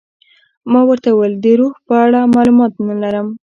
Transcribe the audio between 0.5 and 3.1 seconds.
ما ورته وویل د روح په اړه معلومات نه